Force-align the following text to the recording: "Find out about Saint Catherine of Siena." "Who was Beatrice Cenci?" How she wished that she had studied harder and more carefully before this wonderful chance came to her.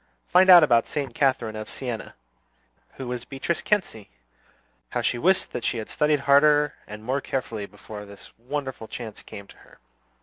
"Find 0.29 0.49
out 0.49 0.63
about 0.63 0.87
Saint 0.87 1.13
Catherine 1.13 1.55
of 1.55 1.69
Siena." 1.69 2.15
"Who 2.95 3.07
was 3.07 3.23
Beatrice 3.23 3.61
Cenci?" 3.61 4.09
How 4.89 5.01
she 5.03 5.19
wished 5.19 5.51
that 5.51 5.63
she 5.63 5.77
had 5.77 5.91
studied 5.91 6.21
harder 6.21 6.73
and 6.87 7.03
more 7.03 7.21
carefully 7.21 7.67
before 7.67 8.03
this 8.05 8.31
wonderful 8.39 8.87
chance 8.87 9.21
came 9.21 9.45
to 9.45 9.57
her. 9.57 9.77